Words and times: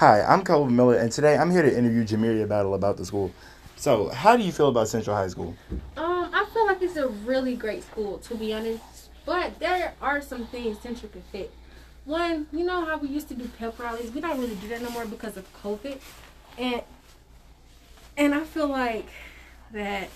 Hi, 0.00 0.22
I'm 0.22 0.44
Colvin 0.44 0.74
Miller, 0.74 0.96
and 0.96 1.12
today 1.12 1.36
I'm 1.36 1.50
here 1.50 1.60
to 1.60 1.76
interview 1.76 2.06
Jamiria 2.06 2.48
Battle 2.48 2.72
about 2.72 2.96
the 2.96 3.04
school. 3.04 3.30
So, 3.76 4.08
how 4.08 4.34
do 4.34 4.42
you 4.42 4.50
feel 4.50 4.68
about 4.68 4.88
Central 4.88 5.14
High 5.14 5.28
School? 5.28 5.54
Um, 5.98 6.30
I 6.32 6.46
feel 6.54 6.64
like 6.64 6.80
it's 6.80 6.96
a 6.96 7.08
really 7.08 7.54
great 7.54 7.82
school, 7.82 8.16
to 8.16 8.34
be 8.34 8.54
honest. 8.54 9.10
But 9.26 9.58
there 9.58 9.92
are 10.00 10.22
some 10.22 10.46
things 10.46 10.80
Central 10.80 11.12
could 11.12 11.24
fit. 11.30 11.52
One, 12.06 12.46
you 12.50 12.64
know 12.64 12.82
how 12.82 12.96
we 12.96 13.08
used 13.08 13.28
to 13.28 13.34
do 13.34 13.46
pep 13.58 13.78
rallies? 13.78 14.10
We 14.10 14.22
don't 14.22 14.40
really 14.40 14.54
do 14.54 14.68
that 14.68 14.80
no 14.80 14.88
more 14.88 15.04
because 15.04 15.36
of 15.36 15.44
COVID. 15.62 16.00
And 16.56 16.80
and 18.16 18.34
I 18.34 18.44
feel 18.44 18.68
like 18.68 19.10
that 19.74 20.08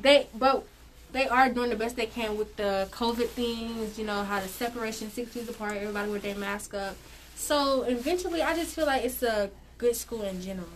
they 0.00 0.26
but 0.34 0.66
they 1.12 1.28
are 1.28 1.48
doing 1.48 1.70
the 1.70 1.76
best 1.76 1.96
they 1.96 2.06
can 2.06 2.36
with 2.36 2.56
the 2.56 2.88
COVID 2.90 3.28
things, 3.28 3.98
you 3.98 4.04
know, 4.04 4.22
how 4.22 4.40
the 4.40 4.48
separation 4.48 5.10
six 5.10 5.32
feet 5.32 5.48
apart, 5.48 5.76
everybody 5.76 6.10
with 6.10 6.22
their 6.22 6.34
mask 6.36 6.74
up. 6.74 6.96
So 7.34 7.82
eventually 7.82 8.42
I 8.42 8.54
just 8.54 8.74
feel 8.74 8.86
like 8.86 9.04
it's 9.04 9.22
a 9.22 9.50
good 9.78 9.96
school 9.96 10.22
in 10.22 10.40
general. 10.42 10.68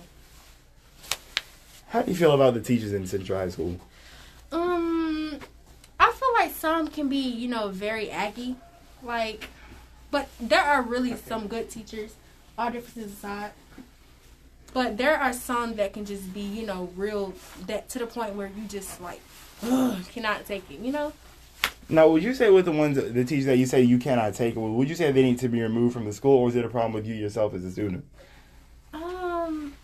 How 1.89 2.03
do 2.03 2.11
you 2.11 2.17
feel 2.17 2.33
about 2.33 2.55
the 2.55 2.61
teachers 2.61 2.93
in 2.93 3.07
Central 3.07 3.39
High 3.39 3.51
School? 3.51 3.79
Um, 4.51 5.39
I 6.01 6.11
feel 6.13 6.33
like 6.35 6.53
some 6.53 6.89
can 6.89 7.09
be, 7.09 7.19
you 7.19 7.49
know, 7.49 7.69
very 7.69 8.11
aggy, 8.11 8.57
like, 9.03 9.49
but 10.11 10.29
there 10.41 10.63
are 10.63 10.83
really 10.83 11.15
some 11.17 11.47
good 11.47 11.71
teachers. 11.71 12.15
All 12.57 12.71
differences 12.71 13.13
aside, 13.13 13.51
but 14.75 14.99
there 14.99 15.17
are 15.17 15.33
some 15.33 15.77
that 15.77 15.95
can 15.95 16.05
just 16.05 16.35
be, 16.35 16.43
you 16.43 16.67
know, 16.67 16.91
real 16.97 17.33
that 17.67 17.89
to 17.91 18.01
the 18.01 18.07
point 18.07 18.35
where 18.35 18.49
you 18.49 18.65
just 18.69 19.01
like 19.01 19.21
ugh, 19.63 20.05
cannot 20.13 20.45
take 20.45 20.71
it, 20.71 20.81
you 20.81 20.93
know. 20.93 21.13
Now, 21.89 22.09
would 22.09 22.23
you 22.23 22.35
say 22.35 22.51
with 22.51 22.65
the 22.65 22.73
ones, 22.73 22.97
the 22.97 23.25
teachers 23.25 23.47
that 23.47 23.57
you 23.57 23.67
say 23.67 23.83
you 23.83 23.99
cannot 23.99 24.35
take, 24.35 24.55
would 24.57 24.89
you 24.89 24.95
say 24.95 25.13
they 25.13 25.23
need 25.23 25.39
to 25.39 25.49
be 25.49 25.63
removed 25.63 25.95
from 25.95 26.07
the 26.07 26.13
school, 26.13 26.39
or 26.39 26.49
is 26.49 26.57
it 26.57 26.65
a 26.65 26.69
problem 26.69 26.93
with 26.93 27.07
you 27.07 27.15
yourself 27.15 27.55
as 27.55 27.65
a 27.65 27.71
student? 27.71 28.05
Um, 28.93 29.75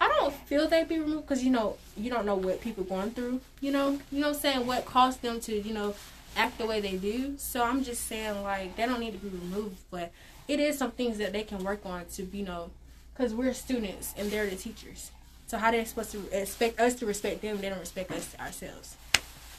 I 0.00 0.08
don't 0.08 0.34
feel 0.34 0.68
they 0.68 0.84
be 0.84 0.98
removed 0.98 1.28
because 1.28 1.44
you 1.44 1.50
know 1.50 1.76
you 1.96 2.10
don't 2.10 2.26
know 2.26 2.34
what 2.34 2.60
people 2.60 2.84
going 2.84 3.12
through. 3.12 3.40
You 3.60 3.72
know, 3.72 4.00
you 4.10 4.20
know, 4.20 4.28
what 4.28 4.36
I'm 4.36 4.40
saying 4.40 4.66
what 4.66 4.84
caused 4.84 5.22
them 5.22 5.40
to 5.40 5.60
you 5.60 5.72
know 5.72 5.94
act 6.36 6.58
the 6.58 6.66
way 6.66 6.80
they 6.80 6.96
do. 6.96 7.34
So 7.38 7.62
I'm 7.62 7.82
just 7.82 8.06
saying 8.06 8.42
like 8.42 8.76
they 8.76 8.84
don't 8.84 9.00
need 9.00 9.12
to 9.12 9.18
be 9.18 9.28
removed, 9.28 9.78
but 9.90 10.12
it 10.48 10.60
is 10.60 10.76
some 10.76 10.90
things 10.90 11.18
that 11.18 11.32
they 11.32 11.44
can 11.44 11.62
work 11.64 11.86
on 11.86 12.04
to 12.14 12.24
you 12.24 12.44
know, 12.44 12.70
because 13.16 13.34
we're 13.34 13.54
students 13.54 14.14
and 14.18 14.30
they're 14.30 14.48
the 14.48 14.56
teachers. 14.56 15.10
So 15.46 15.58
how 15.58 15.70
they 15.70 15.84
supposed 15.84 16.12
to 16.12 16.24
expect 16.32 16.80
us 16.80 16.94
to 16.96 17.06
respect 17.06 17.42
them? 17.42 17.60
They 17.60 17.68
don't 17.68 17.78
respect 17.78 18.10
us 18.10 18.34
ourselves. 18.38 18.96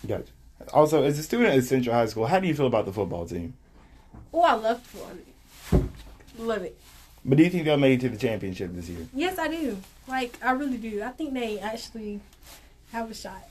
Gotcha. 0.06 0.26
Also, 0.74 1.04
as 1.04 1.18
a 1.18 1.24
student 1.24 1.56
at 1.56 1.64
Central 1.64 1.96
High 1.96 2.08
School, 2.08 2.26
how 2.26 2.40
do 2.40 2.48
you 2.48 2.56
feel 2.56 2.68
about 2.68 2.86
the 2.86 2.94
football 2.94 3.26
team? 3.26 3.54
Oh, 4.34 4.42
I 4.42 4.54
love 4.54 4.82
football. 4.82 5.90
Love 6.38 6.64
it. 6.64 6.78
But 7.24 7.38
do 7.38 7.44
you 7.44 7.50
think 7.50 7.66
they'll 7.66 7.78
make 7.78 8.00
it 8.00 8.02
to 8.02 8.10
the 8.10 8.18
championship 8.18 8.74
this 8.74 8.90
year? 8.90 9.08
Yes, 9.14 9.38
I 9.38 9.48
do. 9.48 9.78
Like 10.08 10.38
I 10.44 10.52
really 10.52 10.78
do. 10.78 11.02
I 11.02 11.10
think 11.10 11.34
they 11.34 11.60
actually 11.60 12.22
have 12.92 13.12
a 13.12 13.14
shot. 13.14 13.48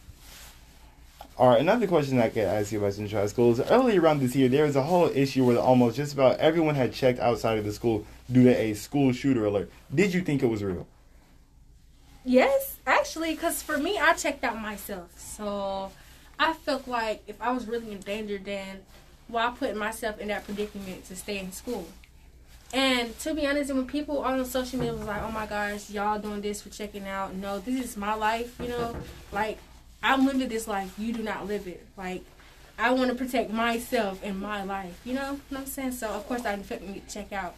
All 1.39 1.51
right, 1.51 1.61
another 1.61 1.87
question 1.87 2.19
I 2.19 2.31
could 2.31 2.45
ask 2.45 2.73
you 2.73 2.79
about 2.79 2.95
Central 2.95 3.21
High 3.21 3.27
School 3.27 3.53
is 3.53 3.61
earlier 3.61 4.01
around 4.01 4.21
this 4.21 4.35
year, 4.35 4.49
there 4.49 4.65
was 4.65 4.75
a 4.75 4.83
whole 4.83 5.11
issue 5.15 5.45
where 5.45 5.59
almost 5.59 5.97
just 5.97 6.15
about 6.15 6.39
everyone 6.39 6.75
had 6.75 6.95
checked 6.95 7.21
outside 7.21 7.59
of 7.59 7.67
the 7.67 7.75
school 7.75 8.07
due 8.33 8.45
to 8.45 8.57
a 8.57 8.73
school 8.73 9.13
shooter 9.13 9.45
alert. 9.45 9.71
Did 9.95 10.15
you 10.15 10.23
think 10.23 10.43
it 10.43 10.47
was 10.47 10.65
real? 10.65 10.87
Yes, 12.25 12.79
actually, 12.87 13.35
because 13.35 13.63
for 13.63 13.77
me, 13.77 13.99
I 13.99 14.15
checked 14.15 14.45
out 14.45 14.59
myself. 14.59 15.13
So 15.19 15.93
I 16.39 16.55
felt 16.55 16.89
like 16.89 17.23
if 17.27 17.41
I 17.43 17.53
was 17.53 17.67
really 17.67 17.93
in 17.93 17.99
danger, 17.99 18.39
then 18.43 18.79
why 19.29 19.53
put 19.59 19.77
myself 19.77 20.19
in 20.19 20.29
that 20.29 20.47
predicament 20.47 21.05
to 21.05 21.17
stay 21.17 21.39
in 21.39 21.53
school? 21.53 21.87
And 22.73 23.17
to 23.21 23.35
be 23.35 23.47
honest, 23.47 23.75
when 23.75 23.87
people 23.87 24.21
on 24.21 24.43
social 24.47 24.79
media 24.79 24.95
was 24.95 25.07
like, 25.07 25.23
"Oh 25.23 25.31
my 25.31 25.45
gosh, 25.45 25.91
y'all 25.91 26.19
doing 26.19 26.41
this 26.41 26.63
for 26.63 26.71
checking 26.71 27.07
out," 27.07 27.35
no, 27.35 27.59
this 27.59 27.85
is 27.85 27.97
my 27.97 28.15
life. 28.15 28.59
You 28.59 28.69
know, 28.69 28.97
like 29.31 29.59
I'm 30.07 30.25
living 30.25 30.49
this 30.49 30.69
life. 30.69 30.95
You 30.99 31.13
do 31.13 31.23
not 31.23 31.49
live 31.49 31.67
it. 31.67 31.85
Like 31.97 32.23
I 32.79 32.93
want 32.93 33.11
to 33.11 33.17
protect 33.17 33.51
myself 33.51 34.21
and 34.23 34.39
my 34.39 34.63
life. 34.63 35.01
You 35.05 35.15
know 35.15 35.41
what 35.49 35.61
I'm 35.61 35.67
saying? 35.67 35.93
So 35.93 36.09
of 36.09 36.27
course, 36.29 36.45
I 36.47 36.57
to 36.57 37.01
check 37.13 37.33
out. 37.33 37.57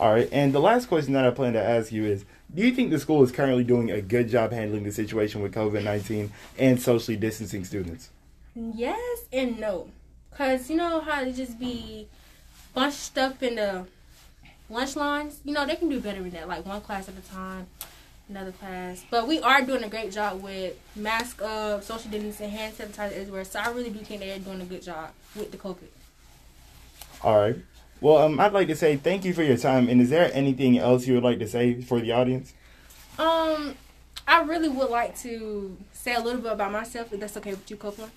All 0.00 0.12
right, 0.12 0.28
and 0.32 0.52
the 0.52 0.58
last 0.58 0.88
question 0.88 1.12
that 1.12 1.24
I 1.24 1.30
plan 1.30 1.52
to 1.52 1.62
ask 1.62 1.92
you 1.92 2.04
is: 2.04 2.24
Do 2.52 2.62
you 2.66 2.72
think 2.72 2.90
the 2.90 2.98
school 2.98 3.22
is 3.22 3.30
currently 3.30 3.62
doing 3.62 3.92
a 3.92 4.02
good 4.02 4.28
job 4.28 4.50
handling 4.50 4.82
the 4.82 4.90
situation 4.90 5.40
with 5.40 5.54
COVID 5.54 5.84
nineteen 5.84 6.32
and 6.58 6.82
socially 6.82 7.16
distancing 7.16 7.64
students? 7.64 8.10
Yes 8.56 9.20
and 9.32 9.60
no, 9.60 9.88
cause 10.36 10.68
you 10.68 10.76
know 10.76 11.00
how 11.00 11.22
to 11.22 11.32
just 11.32 11.60
be 11.60 12.08
bunched 12.74 13.16
up 13.16 13.40
in 13.44 13.54
the 13.54 13.86
lunch 14.68 14.96
lines. 14.96 15.38
You 15.44 15.52
know 15.52 15.64
they 15.64 15.76
can 15.76 15.88
do 15.88 16.00
better 16.00 16.20
than 16.20 16.30
that, 16.30 16.48
like 16.48 16.66
one 16.66 16.80
class 16.80 17.08
at 17.08 17.14
a 17.16 17.32
time, 17.32 17.68
another 18.28 18.52
class. 18.52 19.04
But 19.10 19.26
we 19.26 19.40
are 19.40 19.62
doing 19.62 19.84
a 19.84 19.88
great 19.88 20.12
job 20.12 20.42
with 20.42 20.76
mask 20.96 21.42
up, 21.42 21.82
social 21.82 22.10
distancing, 22.10 22.50
hand 22.50 22.74
sanitizer 22.76 23.12
everywhere. 23.12 23.44
So 23.44 23.60
I 23.60 23.70
really 23.70 23.90
do 23.90 23.98
think 24.00 24.20
they're 24.20 24.38
doing 24.38 24.60
a 24.60 24.64
good 24.64 24.82
job 24.82 25.10
with 25.34 25.50
the 25.50 25.56
COVID. 25.56 25.88
All 27.22 27.38
right. 27.38 27.56
Well, 28.00 28.18
um, 28.18 28.40
I'd 28.40 28.52
like 28.52 28.68
to 28.68 28.76
say 28.76 28.96
thank 28.96 29.24
you 29.24 29.32
for 29.32 29.42
your 29.42 29.56
time. 29.56 29.88
And 29.88 30.00
is 30.00 30.10
there 30.10 30.30
anything 30.34 30.78
else 30.78 31.06
you 31.06 31.14
would 31.14 31.22
like 31.22 31.38
to 31.38 31.48
say 31.48 31.80
for 31.80 32.00
the 32.00 32.12
audience? 32.12 32.52
Um, 33.18 33.76
I 34.26 34.42
really 34.42 34.68
would 34.68 34.90
like 34.90 35.16
to 35.20 35.76
say 35.92 36.14
a 36.14 36.20
little 36.20 36.40
bit 36.40 36.52
about 36.52 36.72
myself, 36.72 37.12
if 37.12 37.20
that's 37.20 37.36
okay 37.36 37.50
with 37.50 37.70
you, 37.70 37.76
Copeland. 37.76 38.12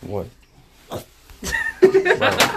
What? 0.00 0.26
Wow. 1.82 2.55